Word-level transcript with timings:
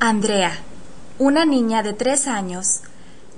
Andrea, 0.00 0.52
una 1.18 1.44
niña 1.44 1.82
de 1.82 1.92
tres 1.92 2.28
años, 2.28 2.82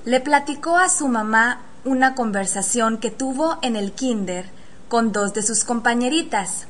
le 0.05 0.21
platicó 0.21 0.77
a 0.77 0.91
su 0.91 1.09
mamá 1.09 1.63
una 1.87 2.15
conversación 2.15 2.99
que 2.99 3.11
tuvo 3.11 3.59
en 3.63 3.77
el 3.77 3.93
kinder 3.93 4.51
con 4.91 5.11
dos 5.11 5.33
de 5.33 5.43
sus 5.43 5.65
compañeritas, 5.65 6.67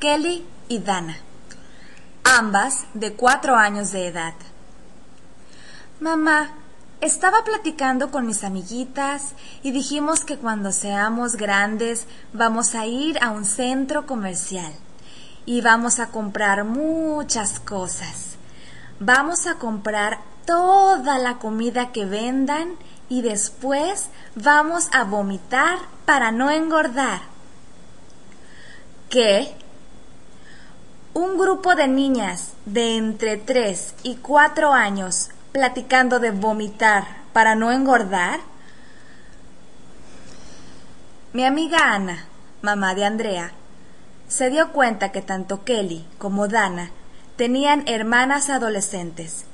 Kelly 0.00 0.46
y 0.68 0.78
Dana, 0.78 1.18
ambas 2.24 2.86
de 2.94 3.12
cuatro 3.12 3.56
años 3.56 3.92
de 3.92 4.06
edad. 4.06 4.32
Mamá, 6.00 6.52
estaba 7.02 7.44
platicando 7.44 8.10
con 8.10 8.24
mis 8.24 8.44
amiguitas 8.44 9.34
y 9.62 9.72
dijimos 9.72 10.24
que 10.24 10.38
cuando 10.38 10.72
seamos 10.72 11.36
grandes 11.36 12.06
vamos 12.32 12.74
a 12.74 12.86
ir 12.86 13.22
a 13.22 13.30
un 13.30 13.44
centro 13.44 14.06
comercial 14.06 14.72
y 15.44 15.60
vamos 15.60 16.00
a 16.00 16.06
comprar 16.06 16.64
muchas 16.64 17.60
cosas. 17.60 18.33
Vamos 19.00 19.46
a 19.46 19.56
comprar 19.56 20.20
toda 20.46 21.18
la 21.18 21.38
comida 21.38 21.90
que 21.90 22.04
vendan 22.04 22.76
y 23.08 23.22
después 23.22 24.08
vamos 24.36 24.88
a 24.92 25.04
vomitar 25.04 25.78
para 26.04 26.30
no 26.30 26.50
engordar. 26.50 27.22
¿Qué? 29.10 29.54
Un 31.12 31.36
grupo 31.38 31.74
de 31.74 31.88
niñas 31.88 32.52
de 32.66 32.96
entre 32.96 33.36
3 33.36 33.94
y 34.04 34.16
4 34.16 34.72
años 34.72 35.30
platicando 35.52 36.18
de 36.18 36.30
vomitar 36.30 37.04
para 37.32 37.54
no 37.54 37.72
engordar? 37.72 38.40
Mi 41.32 41.44
amiga 41.44 41.94
Ana, 41.94 42.26
mamá 42.62 42.94
de 42.94 43.04
Andrea, 43.04 43.52
se 44.28 44.50
dio 44.50 44.72
cuenta 44.72 45.10
que 45.12 45.20
tanto 45.20 45.64
Kelly 45.64 46.06
como 46.18 46.48
Dana 46.48 46.90
tenían 47.36 47.82
hermanas 47.86 48.48
adolescentes 48.50 49.44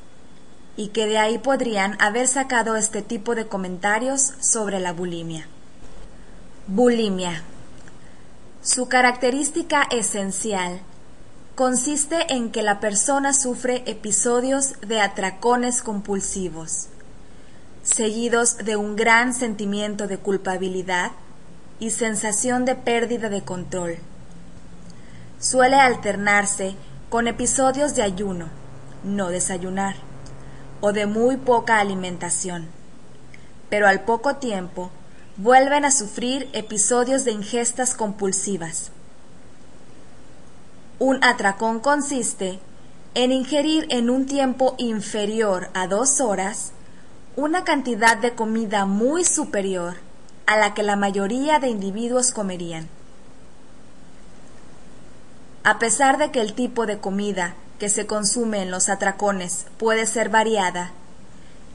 y 0.77 0.89
que 0.89 1.07
de 1.07 1.19
ahí 1.19 1.39
podrían 1.39 2.01
haber 2.01 2.29
sacado 2.29 2.77
este 2.77 3.03
tipo 3.03 3.35
de 3.35 3.47
comentarios 3.47 4.35
sobre 4.41 4.81
la 4.81 4.93
bulimia. 4.93 5.47
Bulimia. 6.67 7.43
Su 8.63 8.89
característica 8.89 9.83
esencial 9.91 10.81
consiste 11.55 12.33
en 12.33 12.51
que 12.51 12.63
la 12.63 12.81
persona 12.81 13.33
sufre 13.33 13.83
episodios 13.87 14.81
de 14.81 15.01
atracones 15.01 15.83
compulsivos, 15.83 16.89
seguidos 17.83 18.59
de 18.59 18.77
un 18.77 18.97
gran 18.97 19.35
sentimiento 19.35 20.07
de 20.07 20.19
culpabilidad 20.19 21.13
y 21.79 21.91
sensación 21.91 22.67
de 22.67 22.77
pérdida 22.77 23.31
de 23.31 23.43
control. 23.43 23.97
Suele 25.39 25.77
alternarse 25.77 26.77
con 27.11 27.27
episodios 27.27 27.97
de 27.97 28.03
ayuno, 28.03 28.49
no 29.03 29.31
desayunar, 29.31 29.97
o 30.81 30.93
de 30.93 31.07
muy 31.07 31.37
poca 31.37 31.81
alimentación. 31.81 32.69
Pero 33.69 33.89
al 33.89 34.05
poco 34.05 34.37
tiempo 34.37 34.91
vuelven 35.37 35.85
a 35.85 35.91
sufrir 35.91 36.49
episodios 36.53 37.25
de 37.25 37.33
ingestas 37.33 37.95
compulsivas. 37.95 38.93
Un 41.01 41.23
atracón 41.25 41.81
consiste 41.81 42.61
en 43.15 43.33
ingerir 43.33 43.89
en 43.91 44.09
un 44.09 44.27
tiempo 44.27 44.77
inferior 44.79 45.71
a 45.75 45.89
dos 45.89 46.21
horas 46.21 46.73
una 47.35 47.65
cantidad 47.65 48.19
de 48.19 48.37
comida 48.37 48.87
muy 48.87 49.25
superior 49.25 49.97
a 50.47 50.57
la 50.57 50.75
que 50.75 50.85
la 50.85 50.95
mayoría 50.95 51.59
de 51.59 51.71
individuos 51.71 52.31
comerían. 52.31 52.89
A 55.63 55.79
pesar 55.79 56.17
de 56.17 56.31
que 56.31 56.41
el 56.41 56.55
tipo 56.55 56.87
de 56.87 56.99
comida 56.99 57.55
que 57.79 57.91
se 57.91 58.07
consume 58.07 58.63
en 58.63 58.71
los 58.71 58.89
atracones 58.89 59.67
puede 59.79 60.07
ser 60.07 60.31
variada, 60.31 60.93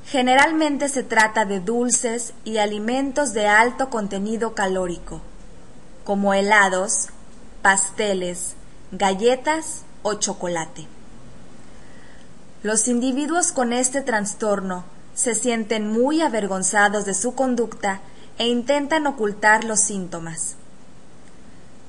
generalmente 0.07 0.89
se 0.89 1.03
trata 1.03 1.45
de 1.45 1.59
dulces 1.59 2.33
y 2.43 2.57
alimentos 2.57 3.33
de 3.33 3.47
alto 3.47 3.91
contenido 3.91 4.55
calórico, 4.55 5.21
como 6.03 6.33
helados, 6.33 7.09
pasteles, 7.61 8.55
galletas 8.91 9.83
o 10.01 10.15
chocolate. 10.15 10.87
Los 12.63 12.87
individuos 12.87 13.51
con 13.51 13.71
este 13.71 14.01
trastorno 14.01 14.85
se 15.13 15.35
sienten 15.35 15.91
muy 15.91 16.21
avergonzados 16.21 17.05
de 17.05 17.13
su 17.13 17.35
conducta 17.35 18.01
e 18.39 18.47
intentan 18.47 19.05
ocultar 19.05 19.63
los 19.63 19.79
síntomas. 19.79 20.55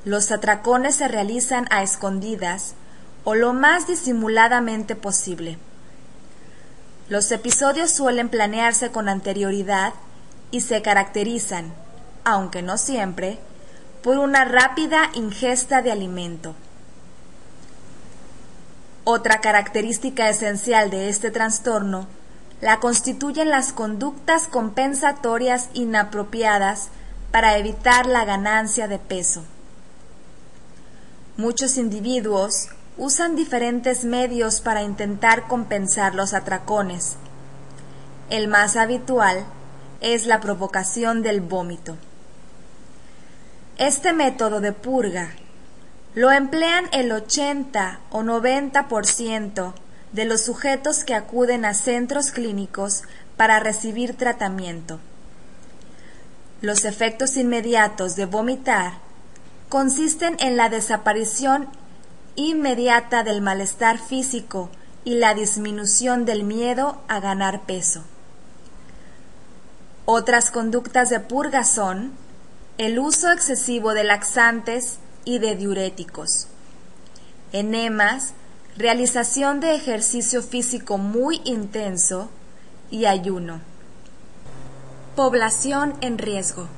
Los 0.06 0.30
atracones 0.30 0.94
se 0.94 1.08
realizan 1.08 1.66
a 1.68 1.82
escondidas 1.82 2.76
o 3.24 3.34
lo 3.34 3.52
más 3.52 3.88
disimuladamente 3.88 4.94
posible. 4.94 5.58
Los 7.08 7.32
episodios 7.32 7.90
suelen 7.90 8.28
planearse 8.28 8.92
con 8.92 9.08
anterioridad 9.08 9.94
y 10.52 10.60
se 10.60 10.80
caracterizan, 10.80 11.74
aunque 12.22 12.62
no 12.62 12.78
siempre, 12.78 13.40
por 14.04 14.18
una 14.18 14.44
rápida 14.44 15.10
ingesta 15.14 15.82
de 15.82 15.90
alimento. 15.90 16.54
Otra 19.02 19.40
característica 19.40 20.28
esencial 20.28 20.88
de 20.88 21.08
este 21.08 21.32
trastorno 21.32 22.06
la 22.60 22.78
constituyen 22.78 23.50
las 23.50 23.72
conductas 23.72 24.46
compensatorias 24.46 25.68
inapropiadas 25.74 26.90
para 27.32 27.58
evitar 27.58 28.06
la 28.06 28.24
ganancia 28.24 28.86
de 28.86 29.00
peso. 29.00 29.42
Muchos 31.38 31.76
individuos 31.76 32.68
usan 32.96 33.36
diferentes 33.36 34.04
medios 34.06 34.62
para 34.62 34.82
intentar 34.82 35.46
compensar 35.48 36.14
los 36.14 36.32
atracones. 36.32 37.16
El 38.30 38.48
más 38.48 38.76
habitual 38.76 39.44
es 40.00 40.24
la 40.24 40.40
provocación 40.40 41.20
del 41.20 41.42
vómito. 41.42 41.98
Este 43.76 44.14
método 44.14 44.62
de 44.62 44.72
purga 44.72 45.28
lo 46.14 46.32
emplean 46.32 46.86
el 46.92 47.12
80 47.12 48.00
o 48.08 48.22
90% 48.22 49.74
de 50.12 50.24
los 50.24 50.42
sujetos 50.42 51.04
que 51.04 51.14
acuden 51.14 51.66
a 51.66 51.74
centros 51.74 52.30
clínicos 52.30 53.02
para 53.36 53.60
recibir 53.60 54.16
tratamiento. 54.16 55.00
Los 56.62 56.86
efectos 56.86 57.36
inmediatos 57.36 58.16
de 58.16 58.24
vomitar 58.24 59.05
consisten 59.68 60.36
en 60.38 60.56
la 60.56 60.68
desaparición 60.68 61.68
inmediata 62.36 63.22
del 63.22 63.40
malestar 63.40 63.98
físico 63.98 64.70
y 65.04 65.14
la 65.14 65.34
disminución 65.34 66.24
del 66.24 66.44
miedo 66.44 67.00
a 67.08 67.20
ganar 67.20 67.62
peso. 67.62 68.04
Otras 70.04 70.50
conductas 70.50 71.10
de 71.10 71.20
purga 71.20 71.64
son 71.64 72.12
el 72.78 72.98
uso 72.98 73.32
excesivo 73.32 73.94
de 73.94 74.04
laxantes 74.04 74.98
y 75.24 75.38
de 75.38 75.56
diuréticos, 75.56 76.46
enemas, 77.52 78.34
realización 78.76 79.60
de 79.60 79.74
ejercicio 79.74 80.42
físico 80.42 80.98
muy 80.98 81.40
intenso 81.44 82.30
y 82.90 83.06
ayuno. 83.06 83.60
Población 85.16 85.94
en 86.02 86.18
riesgo. 86.18 86.68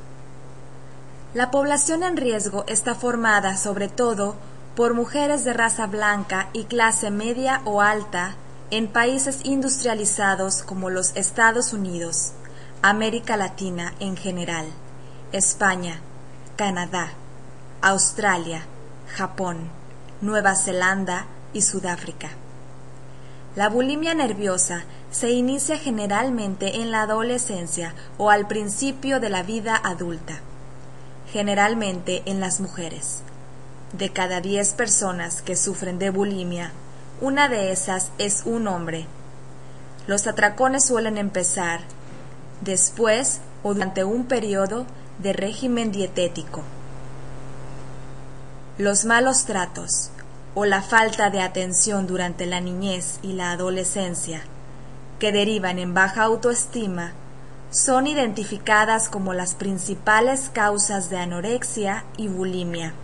La 1.35 1.51
población 1.51 2.03
en 2.05 2.17
riesgo 2.17 2.65
está 2.69 2.95
formada 2.95 3.59
sobre 3.59 3.89
todo 3.89 4.35
por 4.75 4.95
mujeres 4.95 5.45
de 5.45 5.53
raza 5.53 5.87
blanca 5.87 6.49
y 6.55 6.65
clase 6.65 7.11
media 7.11 7.61
o 7.67 7.83
alta 7.83 8.37
en 8.71 8.89
países 8.89 9.41
industrializados 9.45 10.63
como 10.63 10.89
los 10.89 11.15
Estados 11.17 11.75
Unidos, 11.75 12.33
América 12.81 13.37
Latina 13.37 13.93
en 14.01 14.17
general, 14.17 14.69
España, 15.33 16.01
Canadá, 16.57 17.11
Australia, 17.83 18.63
Japón, 19.15 19.69
Nueva 20.23 20.57
Zelanda 20.57 21.27
y 21.53 21.61
Sudáfrica. 21.61 22.31
La 23.55 23.69
bulimia 23.69 24.15
nerviosa 24.15 24.85
se 25.11 25.31
inicia 25.33 25.77
generalmente 25.77 26.81
en 26.81 26.91
la 26.91 27.03
adolescencia 27.03 27.95
o 28.17 28.31
al 28.31 28.49
principio 28.49 29.21
de 29.21 29.29
la 29.29 29.43
vida 29.43 29.79
adulta 29.85 30.41
generalmente 31.33 32.23
en 32.27 32.41
las 32.41 32.61
mujeres. 32.61 33.23
De 33.93 34.11
cada 34.11 34.41
10 34.41 34.75
personas 34.75 35.43
que 35.43 35.57
sufren 35.57 35.99
de 35.99 36.11
bulimia, 36.11 36.73
una 37.21 37.49
de 37.49 37.73
esas 37.73 38.11
es 38.19 38.43
un 38.45 38.69
hombre. 38.69 39.07
Los 40.07 40.27
atracones 40.27 40.85
suelen 40.87 41.19
empezar 41.19 41.81
después 42.61 43.41
o 43.63 43.75
durante 43.75 44.05
un 44.05 44.25
periodo 44.25 44.87
de 45.19 45.33
régimen 45.33 45.91
dietético. 45.91 46.63
Los 48.79 49.05
malos 49.05 49.45
tratos 49.45 50.11
o 50.55 50.65
la 50.65 50.83
falta 50.83 51.31
de 51.31 51.41
atención 51.41 52.07
durante 52.07 52.47
la 52.47 52.61
niñez 52.61 53.19
y 53.23 53.33
la 53.33 53.53
adolescencia, 53.53 54.43
que 55.19 55.33
derivan 55.33 55.79
en 55.79 55.95
baja 55.95 56.23
autoestima, 56.23 57.13
son 57.71 58.07
identificadas 58.07 59.09
como 59.09 59.35
las 59.35 59.55
principales 59.55 60.51
causas 60.53 61.11
de 61.11 61.19
anorexia 61.19 62.05
y 62.17 62.29
bulimia. 62.29 62.95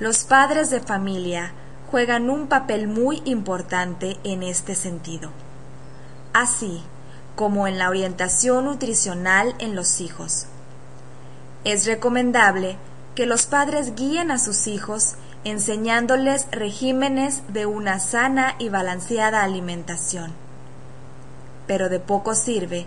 Los 0.00 0.24
padres 0.24 0.70
de 0.70 0.80
familia 0.80 1.52
juegan 1.90 2.30
un 2.30 2.46
papel 2.46 2.88
muy 2.88 3.20
importante 3.26 4.16
en 4.24 4.42
este 4.42 4.74
sentido, 4.74 5.30
así 6.32 6.82
como 7.36 7.66
en 7.66 7.78
la 7.78 7.90
orientación 7.90 8.64
nutricional 8.64 9.54
en 9.58 9.76
los 9.76 10.00
hijos. 10.00 10.46
Es 11.64 11.84
recomendable 11.86 12.78
que 13.14 13.26
los 13.26 13.44
padres 13.44 13.94
guíen 13.94 14.30
a 14.30 14.38
sus 14.38 14.66
hijos 14.66 15.16
enseñándoles 15.44 16.46
regímenes 16.50 17.42
de 17.48 17.66
una 17.66 18.00
sana 18.00 18.54
y 18.58 18.70
balanceada 18.70 19.42
alimentación. 19.42 20.32
Pero 21.66 21.88
de 21.90 22.00
poco 22.00 22.34
sirve 22.34 22.86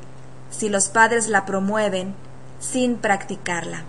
si 0.58 0.70
los 0.70 0.90
padres 0.90 1.28
la 1.28 1.46
promueven 1.46 2.16
sin 2.60 2.98
practicarla. 2.98 3.84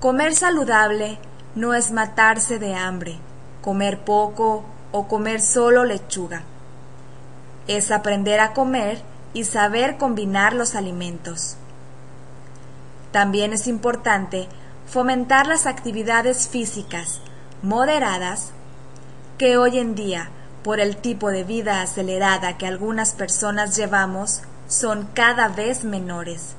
Comer 0.00 0.34
saludable 0.34 1.18
no 1.54 1.74
es 1.74 1.90
matarse 1.90 2.58
de 2.58 2.74
hambre, 2.74 3.18
comer 3.60 4.00
poco 4.00 4.64
o 4.90 5.08
comer 5.08 5.40
solo 5.40 5.84
lechuga. 5.84 6.42
Es 7.66 7.90
aprender 7.90 8.40
a 8.40 8.52
comer 8.52 9.02
y 9.34 9.44
saber 9.44 9.96
combinar 9.96 10.52
los 10.52 10.74
alimentos. 10.74 11.56
También 13.10 13.52
es 13.52 13.66
importante 13.66 14.48
fomentar 14.86 15.46
las 15.46 15.66
actividades 15.66 16.48
físicas 16.48 17.20
moderadas 17.62 18.50
que 19.38 19.56
hoy 19.56 19.78
en 19.78 19.94
día, 19.94 20.30
por 20.62 20.80
el 20.80 20.96
tipo 20.96 21.30
de 21.30 21.44
vida 21.44 21.82
acelerada 21.82 22.58
que 22.58 22.66
algunas 22.66 23.12
personas 23.12 23.76
llevamos, 23.76 24.42
son 24.68 25.08
cada 25.14 25.48
vez 25.48 25.84
menores. 25.84 26.54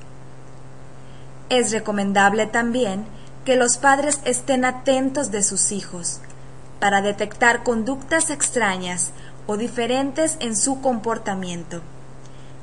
Es 1.48 1.72
recomendable 1.72 2.46
también 2.46 3.06
que 3.44 3.56
los 3.56 3.76
padres 3.76 4.20
estén 4.24 4.64
atentos 4.64 5.30
de 5.30 5.42
sus 5.42 5.72
hijos 5.72 6.20
para 6.80 7.02
detectar 7.02 7.62
conductas 7.62 8.30
extrañas 8.30 9.12
o 9.46 9.56
diferentes 9.56 10.36
en 10.40 10.56
su 10.56 10.80
comportamiento 10.80 11.82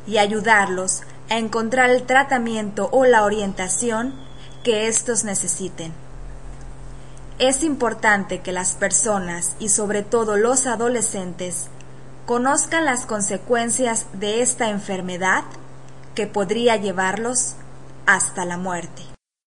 y 0.08 0.18
ayudarlos 0.18 1.02
a 1.30 1.38
encontrar 1.38 1.90
el 1.90 2.04
tratamiento 2.04 2.90
o 2.92 3.06
la 3.06 3.24
orientación 3.24 4.14
que 4.64 4.88
éstos 4.88 5.24
necesiten. 5.24 5.94
Es 7.40 7.64
importante 7.64 8.42
que 8.42 8.52
las 8.52 8.74
personas 8.74 9.56
y 9.60 9.70
sobre 9.70 10.04
todo 10.04 10.38
los 10.38 10.68
adolescentes 10.68 11.68
conozcan 12.32 12.86
las 12.86 13.06
consecuencias 13.06 14.06
de 14.14 14.42
esta 14.42 14.70
enfermedad 14.70 15.44
que 16.16 16.28
podría 16.28 16.78
llevarlos 16.78 17.56
hasta 18.06 18.46
la 18.46 18.58
muerte. 18.58 19.11